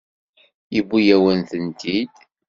[0.73, 2.15] Yewwi-yawen-tent-id.